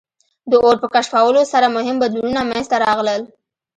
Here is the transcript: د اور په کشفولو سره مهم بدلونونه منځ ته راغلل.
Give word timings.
د 0.51 0.53
اور 0.65 0.75
په 0.81 0.87
کشفولو 0.95 1.41
سره 1.53 1.73
مهم 1.77 1.95
بدلونونه 2.03 2.41
منځ 2.49 2.65
ته 2.71 2.77
راغلل. 2.85 3.21